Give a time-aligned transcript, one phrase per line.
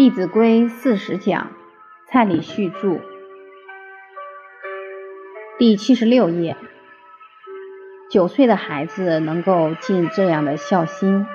[0.00, 1.52] 弟子规》四十讲，
[2.06, 3.02] 蔡礼旭著，
[5.58, 6.56] 第七十六页。
[8.10, 11.26] 九岁的孩子能够尽这样的孝心，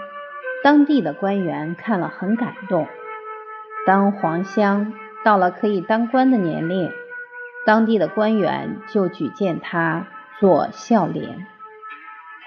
[0.64, 2.88] 当地的官员看了很感动。
[3.86, 6.92] 当黄香到了可以当官的年龄，
[7.68, 10.08] 当地的官员就举荐他
[10.40, 11.46] 做孝廉。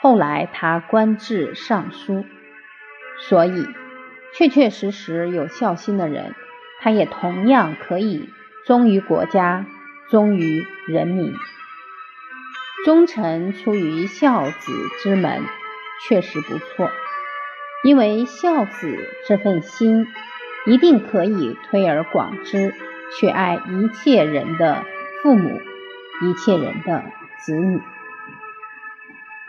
[0.02, 2.24] 后来他官至尚书，
[3.20, 3.64] 所以
[4.34, 6.34] 确确实实有孝心的人，
[6.80, 8.28] 他也同样可以
[8.66, 9.66] 忠于国家，
[10.10, 11.34] 忠于人民。
[12.84, 15.42] 忠臣出于孝子之门，
[16.06, 16.90] 确实不错，
[17.82, 18.96] 因为孝子
[19.26, 20.06] 这份心
[20.66, 22.72] 一定可以推而广之，
[23.18, 24.84] 去爱一切人的
[25.22, 25.60] 父母，
[26.22, 27.02] 一切人的
[27.40, 27.80] 子女。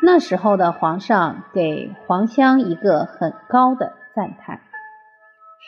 [0.01, 4.61] 那时候的皇上给黄香一个很高的赞叹，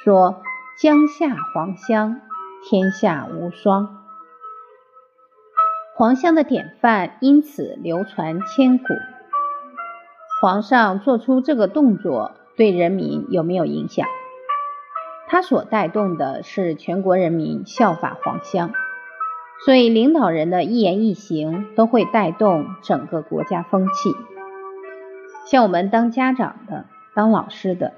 [0.03, 0.41] 说
[0.81, 2.21] ：“江夏黄香，
[2.67, 4.03] 天下无双。”
[5.95, 8.85] 黄香的典范因此流传千古。
[10.41, 14.07] 皇上做出这个动作，对人民有没有影响？
[15.27, 18.72] 他所带动的是全国人民效法黄香，
[19.63, 24.16] 所以领导人的一言一行都会带动整个国家风气。
[25.45, 27.94] 像我们当家长的、当老师的，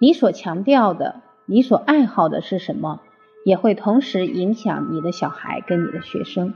[0.00, 3.00] 你所强调的、你所爱好的是什么，
[3.44, 6.54] 也会同时影响你的小孩跟你的学生。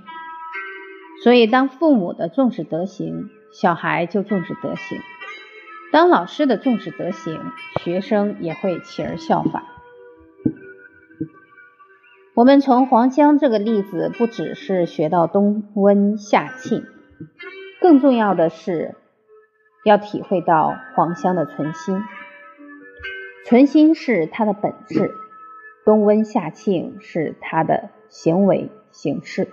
[1.24, 5.00] 所以，当父母的重视德行，小孩就重视德行；
[5.90, 7.40] 当老师的重视德行，
[7.82, 9.64] 学生也会起而效法。
[12.36, 16.84] 我们从黄香这个例子，不只是学到冬温夏沁，
[17.80, 18.94] 更重要的是。
[19.84, 22.02] 要体会到黄香的存心，
[23.44, 25.14] 存心是它的本质，
[25.84, 29.48] 冬温夏庆是它的行为形式，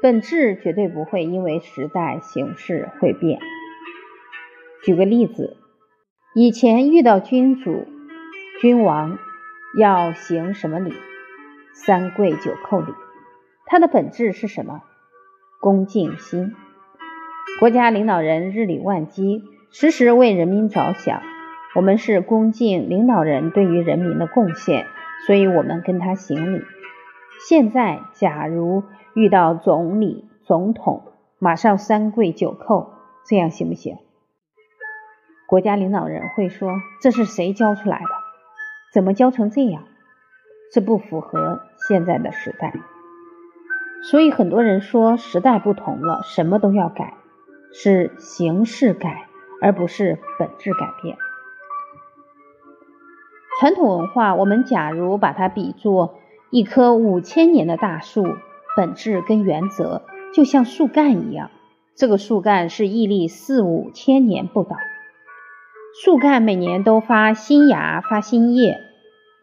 [0.00, 3.40] 本质绝对不会因为时代形势会变。
[4.84, 5.56] 举个例子，
[6.36, 7.88] 以前遇到君主、
[8.60, 9.18] 君王
[9.76, 10.94] 要行什么礼？
[11.74, 12.92] 三跪九叩礼，
[13.66, 14.80] 它的本质是什么？
[15.60, 16.54] 恭敬心。
[17.58, 19.42] 国家领导人日理万机，
[19.72, 21.31] 时时为人民着想。
[21.74, 24.86] 我们是恭敬领导人对于人民的贡献，
[25.26, 26.62] 所以我们跟他行礼。
[27.48, 28.84] 现在，假如
[29.14, 32.90] 遇到总理、总统，马上三跪九叩，
[33.24, 33.96] 这样行不行？
[35.46, 38.06] 国家领导人会说：“这是谁教出来的？
[38.92, 39.84] 怎么教成这样？
[40.72, 42.74] 这不符合现在的时代。”
[44.04, 47.14] 所以很多人说时代不同了，什么都要改。
[47.72, 49.26] 是形式改，
[49.62, 51.16] 而不是本质改变。
[53.62, 56.16] 传统文化，我们假如把它比作
[56.50, 58.26] 一棵五千年的大树，
[58.76, 60.02] 本质跟原则
[60.34, 61.48] 就像树干一样，
[61.94, 64.74] 这个树干是屹立四五千年不倒。
[66.02, 68.80] 树干每年都发新芽、发新叶，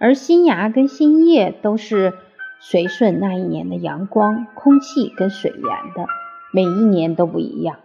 [0.02, 2.12] 而新芽跟新叶都是
[2.59, 6.09] 随顺那一年的阳光、空气跟水源的，
[6.51, 7.78] 每一年都不一样。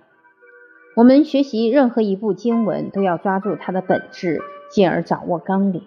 [0.96, 5.82] 我们学习任何一部经文，都要抓住它的本质，进而掌握纲领。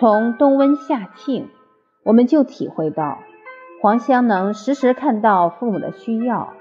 [0.00, 1.50] 从冬温夏庆，
[2.04, 3.18] 我们就体会到
[3.82, 6.54] 黄香能时时看到父母的需要。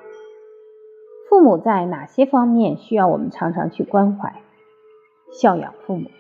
[1.30, 4.42] 父母在哪些方面需要我们常常去关怀、
[5.32, 6.12] 孝养父母？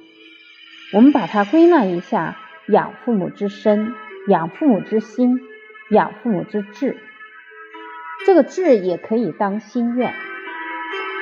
[0.94, 2.38] 我们把它归纳一下：
[2.69, 3.91] 养父母之身，
[4.29, 5.41] 养父母之心，
[5.90, 6.96] 养父母之志。
[8.25, 10.13] 这个志也可以当心愿。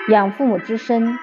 [0.09, 1.17] 养父母之身，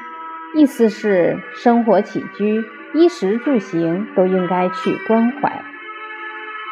[0.57, 5.63] 意思是生活起居、衣食住行都应该去关怀。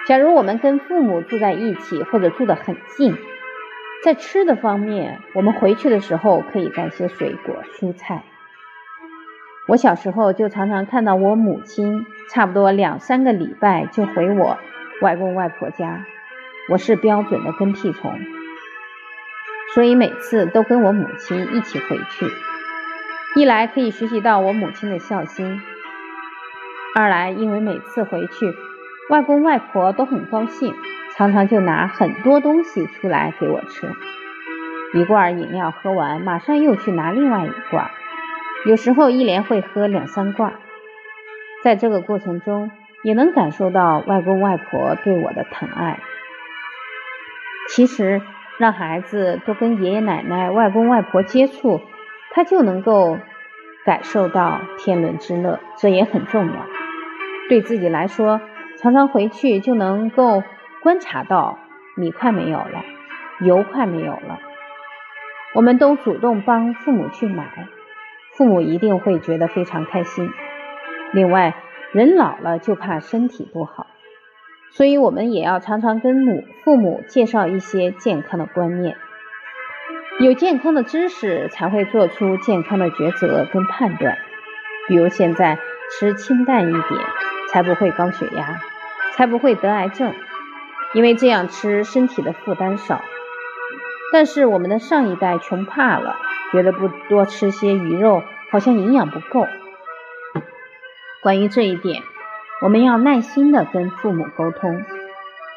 [0.07, 3.17] 假如我们跟父母住在一起，或者住得很近，
[4.05, 8.23] 在吃的方面，我们回去的时候可以带些水果、蔬菜。
[9.69, 14.59] 我小时候就常常看到我母亲，差不多两三个礼拜就回我
[15.01, 16.05] 外公外婆家，
[16.69, 18.19] 我是标准的跟屁虫。
[19.75, 22.27] 所以每次都跟我母亲一起回去，
[23.35, 25.61] 一来可以学习到我母亲的孝心，
[26.95, 28.55] 二来因为每次回去，
[29.09, 30.75] 外公外婆都很高兴，
[31.17, 33.91] 常常就拿很多东西出来给我吃。
[34.95, 37.91] 一罐饮料喝完，马上又去拿另外一罐，
[38.67, 40.53] 有时候一连会喝两三罐。
[41.63, 42.71] 在这个过程中，
[43.03, 45.99] 也能感受到外公外婆对我的疼爱。
[47.69, 48.21] 其实。
[48.59, 51.81] 让孩子多跟爷爷奶奶、外公外婆接触，
[52.31, 53.19] 他就能够
[53.85, 56.82] 感受到天伦之乐，这也很重要。
[57.53, 58.41] 对自己来说，
[58.81, 60.43] 常常回去就能够
[60.83, 61.59] 观察到
[61.99, 62.83] 米快没有了，
[63.43, 64.39] 油快没有了。
[65.53, 67.69] 我们都主动帮父母去买，
[68.33, 70.31] 父母一定会觉得非常开心。
[71.13, 71.55] 另外，
[71.93, 73.87] 人老了就怕身体不好，
[74.71, 78.97] 所以我们也要常常跟母父母介绍一些健康的观念。
[80.21, 84.17] 有健康的知识，才会做出健康的抉择跟判断。
[84.89, 85.59] 比如现在
[85.91, 86.83] 吃清淡一点，
[87.53, 88.61] 才不会高血压，
[89.15, 90.15] 才不会得癌症，
[90.95, 93.01] 因为这样吃身体的负担少。
[94.13, 96.17] 但是我们的上一代穷怕了，
[96.51, 99.47] 觉得不多吃些鱼肉好像营养不够。
[101.23, 102.03] 关于这一点，
[102.63, 104.83] 我们要耐心的跟父母沟通。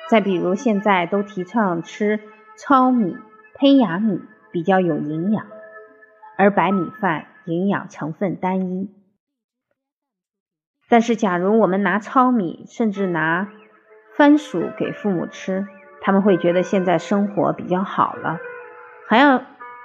[0.09, 2.19] 再比如现在都提倡吃
[2.55, 3.17] 糙米、
[3.55, 4.21] 胚芽米。
[4.51, 5.47] 比较有营养，
[6.37, 8.89] 而白米饭营养成分单一。
[10.89, 13.49] 但是，假如我们拿糙米，甚至拿
[14.15, 15.67] 番薯给父母吃，
[16.01, 18.39] 他们会觉得现在生活比较好了，
[19.07, 19.41] 还要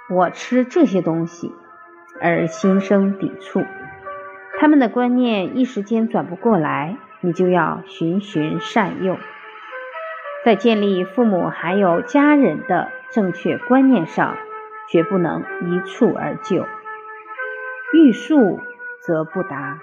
[0.09, 1.51] 我吃这些东西，
[2.21, 3.63] 而心生抵触。
[4.59, 9.17] 他们的观念一时间转不过来，你就要循循善诱，
[10.45, 14.37] 在建立父母还有家人的正确观念上。
[14.89, 16.65] 绝不能一蹴而就，
[17.93, 18.59] 欲速
[18.99, 19.79] 则不达。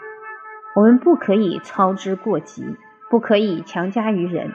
[0.79, 2.77] 我们不可以操之过急，
[3.11, 4.53] 不可以强加于人。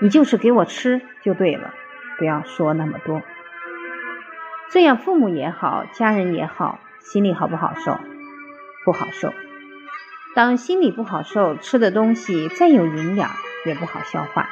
[0.00, 1.74] 你就是给我吃就对了，
[2.16, 3.22] 不要说那么多。
[4.70, 7.98] 这样父母也好，家人也好，心里好不好受？
[8.84, 9.34] 不好受。
[10.36, 13.28] 当心里不好受，吃的东西再有营养
[13.66, 14.48] 也不好消化。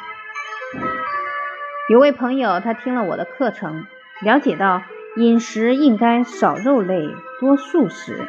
[1.89, 3.87] 有位朋友，他听了我的课程，
[4.23, 4.83] 了解到。
[5.17, 8.27] 饮食应该少肉类，多素食，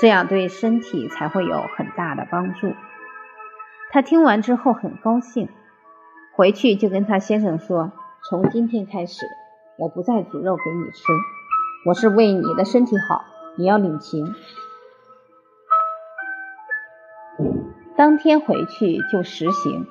[0.00, 2.74] 这样对身体才会有很大的帮助。
[3.90, 5.48] 他听完之后很高兴，
[6.34, 7.92] 回去就跟他先生说
[8.28, 9.26] ：“从今天开始，
[9.78, 11.02] 我不再煮肉给你吃，
[11.86, 13.24] 我是为你的身体好，
[13.56, 14.34] 你要领情。”
[17.96, 19.86] 当天回去就实行，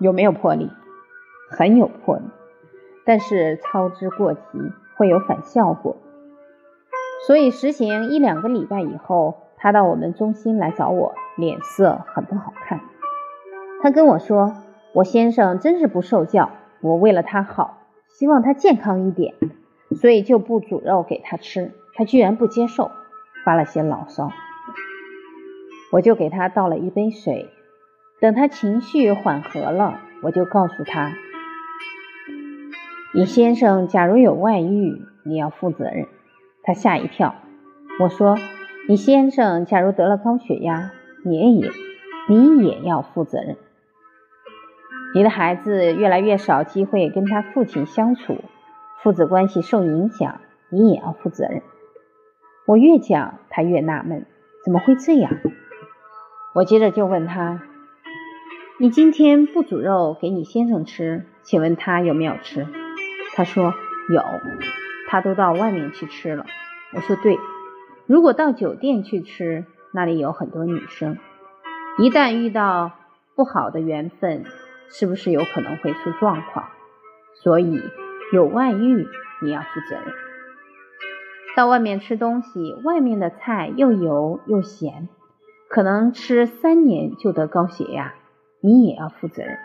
[0.00, 0.70] 有没有魄力？
[1.50, 2.24] 很有魄力，
[3.04, 4.40] 但是操之过急。
[4.96, 5.96] 会有反效果，
[7.26, 12.80] 所以实行一两个礼拜以后，他到我们中心来找我，脸色很不好看。
[13.82, 14.54] 他跟我说
[14.94, 16.50] ：“我先生真是不受教，
[16.80, 17.78] 我为了他好，
[18.08, 19.34] 希望他健康一点，
[20.00, 22.90] 所以就不煮肉给他吃，他居然不接受，
[23.44, 24.30] 发了些牢骚。
[25.92, 27.48] 我就给他倒了一杯水，
[28.20, 31.12] 等他情绪缓和了，我就告诉他。”
[33.14, 36.06] 你先生假如有外遇，你要负责任。
[36.68, 37.34] 他吓一跳。
[37.98, 38.36] 我说
[38.86, 40.92] ：“你先生假如得了高血压，
[41.24, 41.70] 你也
[42.28, 43.56] 你也要负责任。
[45.14, 48.44] 你的孩子越来越少机会跟他父亲相处，
[49.02, 51.62] 父子关系受影响，你也要负责任。”
[52.68, 54.26] 我越讲，他越纳闷，
[54.62, 55.32] 怎么会这样？
[56.54, 57.62] 我接着就问他
[58.78, 62.66] ：“你今天不煮肉给你先生吃，请问他有没有吃？”
[63.34, 63.72] 他说
[64.12, 64.22] 有，
[65.08, 66.46] 他都到外面去吃了。
[66.94, 67.38] 我说对，
[68.06, 71.18] 如果到酒店去吃，那里有很多女生，
[71.98, 72.92] 一旦遇到
[73.34, 74.44] 不好的缘分，
[74.88, 76.68] 是不是有可能会出状况？
[77.42, 77.82] 所以
[78.32, 79.06] 有外遇
[79.42, 80.14] 你要负责任。
[81.56, 85.08] 到外面吃东西，外面的菜又油又咸，
[85.68, 88.14] 可能吃三年就得高血压，
[88.60, 89.58] 你也要负责任。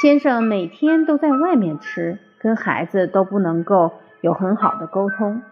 [0.00, 5.42] 先生每天都在外面吃，跟孩子都不能够有很好的沟通，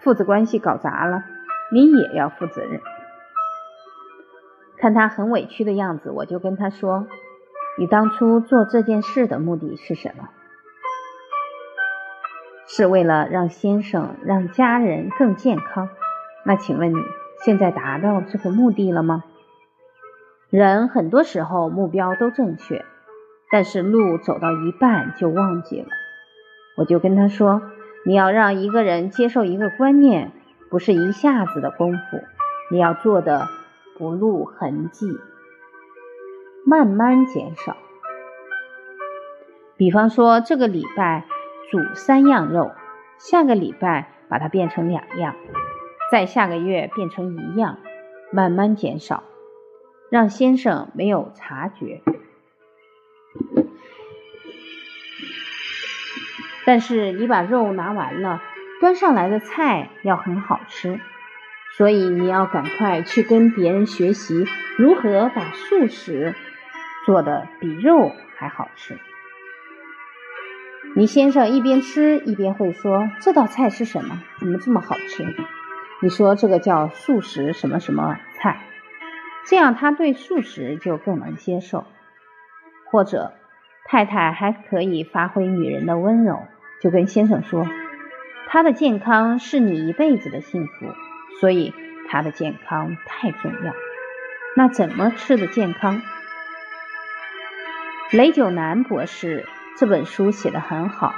[0.00, 1.24] 父子关系搞砸了，
[1.72, 2.80] 你也要负责任。
[4.78, 7.06] 看他很委屈的样子，我就跟他说
[7.78, 10.28] ：“你当初做这件事的目的是什么？
[12.68, 15.88] 是为了让先生、让家人更健康。
[16.44, 16.98] 那请问你
[17.44, 19.24] 现在达到这个目的了吗？
[20.50, 22.84] 人很多时候目标都正确。”
[23.48, 25.86] 但是路走到一半就忘记了，
[26.76, 27.62] 我就跟他说
[28.04, 30.30] ：“你要让一个人接受一个观念，
[30.70, 32.20] 不是一下子的功夫，
[32.70, 33.48] 你要做的
[33.98, 35.06] 不露痕迹，
[36.66, 37.76] 慢慢减少。
[39.78, 41.24] 比方说，这个礼拜
[41.70, 42.72] 煮三样肉，
[43.18, 45.34] 下个礼拜把它变成两样，
[46.12, 47.78] 再下个月变成一样，
[48.30, 49.22] 慢慢减少，
[50.10, 52.02] 让先生没有察觉。”
[56.66, 58.42] 但是你把肉拿完了，
[58.80, 61.00] 端上来的菜要很好吃，
[61.78, 64.44] 所以你要赶快去跟别人学习
[64.76, 66.34] 如何把素食
[67.06, 68.98] 做的比肉还好吃。
[70.96, 74.22] 你先生一边吃一边会说：“这道菜是什么？
[74.38, 75.24] 怎么这么好吃？”
[76.02, 78.60] 你说这个叫素食什么什么菜，
[79.46, 81.84] 这样他对素食就更能接受。
[82.90, 83.34] 或者
[83.84, 86.42] 太太还可以发挥女人的温柔，
[86.80, 87.66] 就跟先生说
[88.48, 90.94] ：“他的健康是你一辈子的幸福，
[91.40, 91.72] 所以
[92.08, 93.74] 他的健康太重要。”
[94.56, 96.02] 那怎么吃的健康？
[98.12, 99.46] 雷九南博士。
[99.78, 101.14] 这本书写的很好，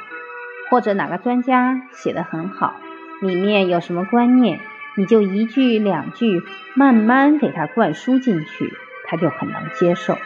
[0.69, 2.75] 或者哪个专家写的很好，
[3.21, 4.59] 里面有什么观念，
[4.97, 6.43] 你就一句两句
[6.75, 8.73] 慢慢给他灌输进去，
[9.07, 10.19] 他就很能接受。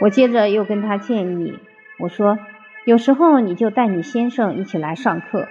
[0.00, 1.58] 我接着又跟他建议，
[1.98, 2.38] 我说
[2.84, 5.48] 有时候你就带你先生一起来上课，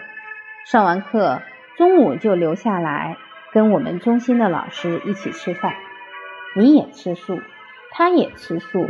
[0.65, 1.41] 上完课
[1.77, 3.17] 中午就留下来
[3.51, 5.73] 跟我们中心的老师一起吃饭，
[6.55, 7.39] 你也吃素，
[7.91, 8.87] 他也吃素。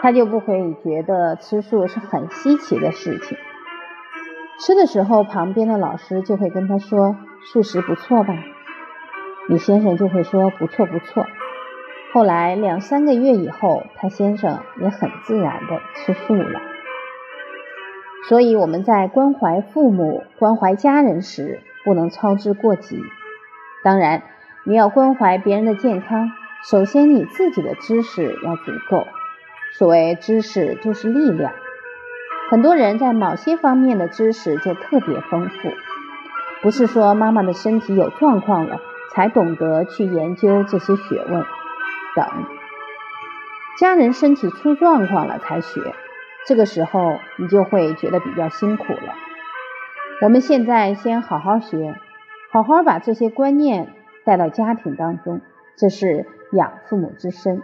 [0.00, 3.36] 他就不会觉得吃素是很稀奇的事情。
[4.58, 7.14] 吃的时候，旁边的老师就会跟他说
[7.52, 8.34] ：“素食不错吧？”
[9.50, 11.26] 李先生就会说：“不错，不错。”
[12.14, 16.62] 后来两三个月以后，他先生也很自然的吃素了。
[18.28, 23.00] 所以我们在关怀父母、关怀家人时，不能操之过急。
[23.82, 24.22] 当然，
[24.64, 26.30] 你要关怀别人的健康，
[26.70, 29.06] 首先你自己的知识要足够。
[29.72, 31.52] 所谓知识就是力量，
[32.50, 35.70] 很多人在某些方面的知识就特别丰富，
[36.60, 38.80] 不是说妈妈的身体有状况了
[39.14, 41.44] 才懂得去研究这些学问，
[42.14, 42.26] 等
[43.78, 45.80] 家人身体出状况了才学，
[46.46, 49.14] 这个时候你就会觉得比较辛苦了。
[50.22, 51.94] 我们现在先好好学，
[52.52, 53.88] 好好把这些观念
[54.24, 55.40] 带到家庭当中，
[55.78, 57.62] 这是养父母之身。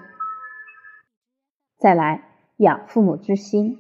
[1.79, 2.23] 再来
[2.57, 3.77] 养父母之心，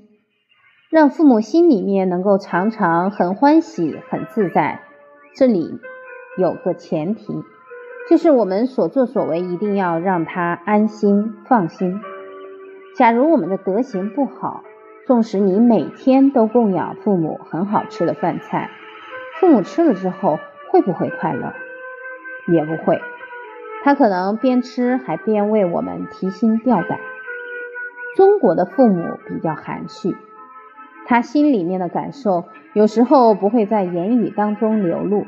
[0.90, 4.82] 让父母心里面能够常常很欢喜、很自在。
[5.34, 5.80] 这里
[6.38, 7.42] 有个前提，
[8.10, 12.00] 就是我们所作所为一定要让他安心、放心。
[12.98, 14.62] 假如我们的德行不好，
[15.06, 18.70] 纵使你每天都供养父母很好吃的饭菜，
[19.38, 20.40] 父母吃了之后
[20.72, 21.54] 会不会快乐？
[22.48, 23.00] 也不会，
[23.84, 26.98] 他可能边吃还边为我们提心吊胆。
[28.16, 30.16] 中国的父母比较含蓄，
[31.06, 35.24] 他心里面的感受有时候不会在言语当中流露，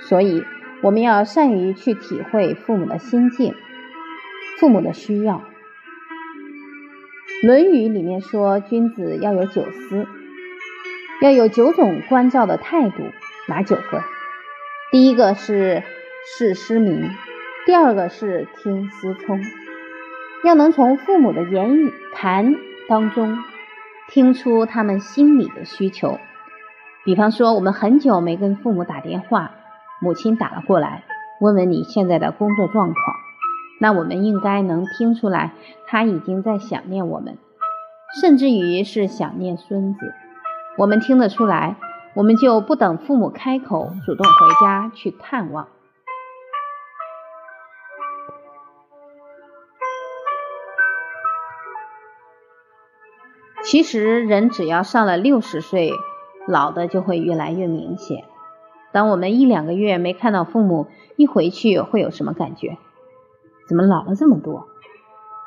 [0.00, 0.42] 所以
[0.82, 3.54] 我们要善于去体会父母的心境、
[4.58, 5.36] 父母的需要。
[7.42, 10.06] 《论语》里面说，君子要有九思，
[11.20, 13.02] 要有九种关照的态度。
[13.48, 14.04] 哪九个？
[14.92, 15.82] 第一个是
[16.38, 17.10] 视师明，
[17.66, 19.40] 第二个是听思聪。
[20.44, 22.54] 要能从父母的言语谈
[22.88, 23.36] 当中
[24.08, 26.20] 听出他们心里的需求。
[27.04, 29.50] 比方说，我们很久没跟父母打电话，
[30.00, 31.02] 母亲打了过来，
[31.40, 33.16] 问问你现在的工作状况，
[33.82, 35.54] 那我们应该能听出来，
[35.88, 37.36] 他已经在想念我们，
[38.20, 40.14] 甚至于是想念孙子。
[40.78, 41.74] 我们听得出来，
[42.14, 45.66] 我们就不等父母开口，主动回家去探望。
[53.64, 55.90] 其实人只要上了六十岁，
[56.46, 58.22] 老的就会越来越明显。
[58.92, 60.86] 当我们一两个月没看到父母，
[61.16, 62.78] 一回去会有什么感觉？
[63.72, 64.68] 怎么老了这么多？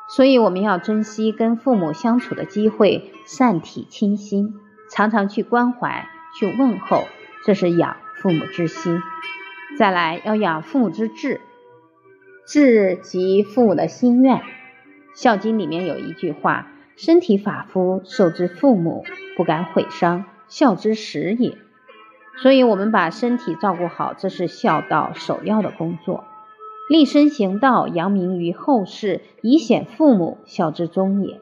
[0.08, 4.56] 所以我们要珍惜跟父母相处的机会，善体亲心，
[4.90, 7.04] 常常去关怀、去问候，
[7.44, 9.00] 这是养父母之心。
[9.78, 11.40] 再来要养父母之志，
[12.44, 14.38] 志即父母的心愿。
[15.14, 16.66] 《孝经》里面有一句话。
[16.96, 19.04] 身体发肤受之父母，
[19.36, 21.56] 不敢毁伤，孝之始也。
[22.42, 26.24] 所以，我们把身体照顾好，这是孝道首要的工作。
[26.88, 31.40] 立身行道，扬名于后世，以显父母，孝之终也。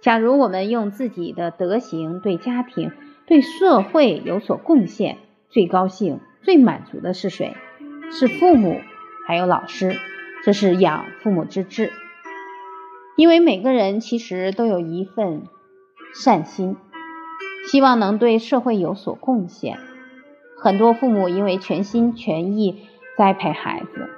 [0.00, 2.90] 假如我们用自己的德行对家庭、
[3.26, 5.18] 对社会有所贡献，
[5.50, 7.54] 最高兴、最满足的是谁？
[8.10, 8.80] 是父母，
[9.26, 9.96] 还有老师。
[10.44, 11.92] 这是养父母之志。
[13.16, 15.42] 因为每个人其实都有一份
[16.14, 16.76] 善心，
[17.70, 19.78] 希望能对社会有所贡献。
[20.58, 24.10] 很多父母因为全心全意栽培孩子，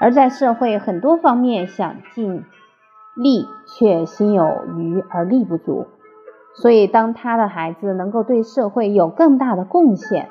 [0.00, 2.44] 而在社会很多方面想尽
[3.14, 5.86] 力，却心有余而力不足。
[6.54, 10.28] 所以，当他的孩子能够对社会有更大的贡献，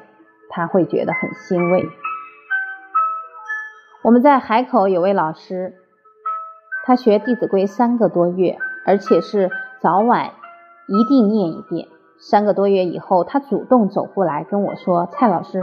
[0.49, 1.85] 他会觉得很欣慰。
[4.01, 5.75] 我们在海口有位老师，
[6.85, 9.49] 他学《弟子规》三个多月，而且是
[9.79, 10.31] 早晚
[10.87, 11.87] 一定念一遍。
[12.17, 15.61] 三个多月以后，他主动走过来跟我说：“蔡老师，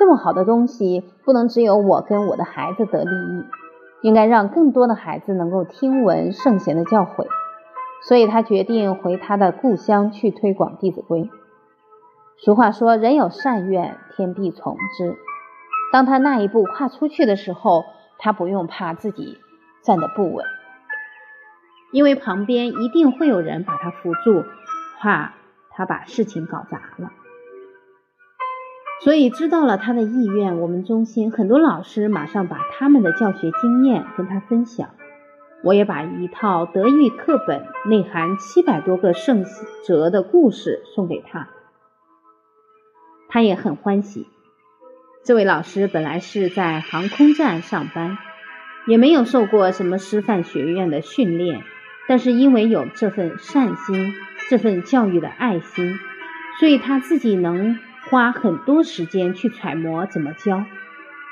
[0.00, 3.44] 这么好的东西，不能只有我跟我的孩子得利益，
[4.00, 7.26] 应该让更多的孩子能够听闻圣贤的教诲。”
[8.08, 11.24] 所以，他决定回他的故乡去推广《弟子规》。
[12.38, 15.16] 俗话说：“人有善愿，天必从之。”
[15.92, 17.84] 当他那一步跨出去的时候，
[18.18, 19.36] 他不用怕自己
[19.82, 20.46] 站得不稳，
[21.92, 24.44] 因为旁边一定会有人把他扶住，
[24.98, 25.34] 怕
[25.68, 27.10] 他把事情搞砸了。
[29.02, 34.90] 所以知道了他的意愿，我们中心很多老师马上把他们的教学经验跟他分享。
[35.62, 39.44] 我也把一套德育课本，内含七百多个圣
[39.86, 41.48] 哲的故事送给他，
[43.28, 44.26] 他也很欢喜。
[45.22, 48.16] 这位老师本来是在航空站上班，
[48.86, 51.62] 也没有受过什么师范学院的训练，
[52.08, 54.14] 但是因为有这份善心、
[54.48, 55.98] 这份教育的爱心，
[56.58, 57.78] 所以他自己能
[58.10, 60.64] 花很多时间去揣摩怎么教。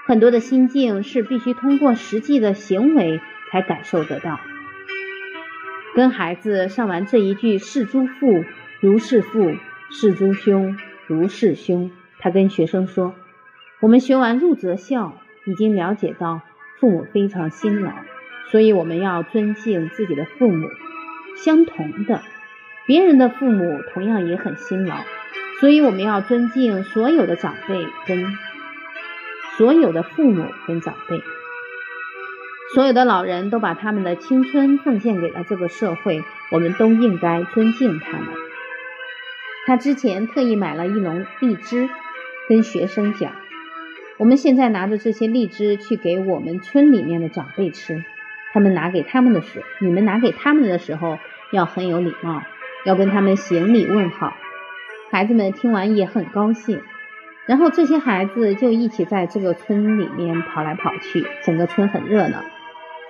[0.07, 3.21] 很多的心境是必须通过实际的行为
[3.51, 4.41] 才感受得到。
[5.95, 8.45] 跟孩子上完这一句“是诸父
[8.81, 9.57] 如是父，
[9.91, 13.15] 是诸兄如是兄”，他跟学生说。
[13.81, 15.15] 我们学完入则孝，
[15.47, 16.43] 已经了解到
[16.79, 17.91] 父母非常辛劳，
[18.51, 20.69] 所以我们要尊敬自己的父母。
[21.37, 22.23] 相同的，
[22.87, 24.97] 别人的父母同样也很辛劳，
[25.61, 28.27] 所以我们要尊敬所有的长辈跟
[29.57, 31.21] 所有的父母跟长辈。
[32.75, 36.23] 所有的老人都把他们的青春奉献给了这个社会，
[36.53, 38.29] 我们都应该尊敬他们。
[39.67, 41.89] 他之前特意买了一笼荔枝，
[42.49, 43.33] 跟学生讲。
[44.19, 48.05] 我们现在拿着这些荔枝去给我们村里面的长辈吃，
[48.53, 51.19] 他们拿给他们的时，你们拿给他们的时候
[51.53, 52.43] 要很有礼貌，
[52.85, 54.37] 要跟他们行礼问好。
[55.11, 56.81] 孩子们听完也很高兴，
[57.47, 62.45] 然后这些孩子就一起在这个村里面跑来跑去，整个村很热闹，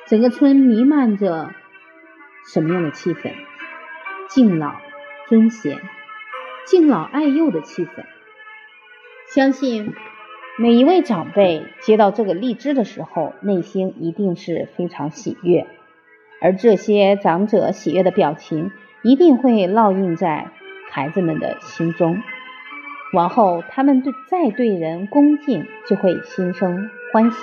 [0.07, 1.51] 整个村弥漫着
[2.47, 3.33] 什么样的气氛？
[4.29, 4.75] 敬老
[5.29, 5.79] 尊贤、
[6.67, 8.05] 敬老爱幼的气氛，
[9.35, 9.95] 相信。
[10.61, 15.69] 每一位长辈接到这个荔枝的时候，内心一定是非常喜悦，
[16.43, 20.49] 而这些长者喜悦的表情一定会烙印在
[20.91, 22.23] 孩子们的心中。
[23.13, 27.39] 往后他们对再对人恭敬，就会心生欢喜。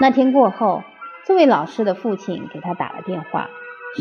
[0.00, 0.82] 那天过后，
[1.24, 3.48] 这位老师的父亲给他打了电话，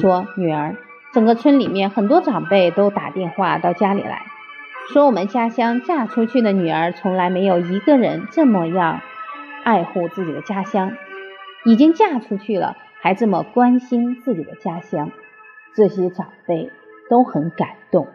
[0.02, 0.76] 说：“女儿，
[1.14, 4.24] 整个村里面很多长辈都打电话到家里来。”
[4.92, 9.00] 说我们家乡嫁出去的女儿从来没有一个人这么样
[9.64, 10.98] 爱护自己的家乡，
[11.64, 15.12] 已经嫁出去了还这么关心自己的家乡，
[15.74, 16.70] 这些长辈
[17.10, 18.08] 都很感动。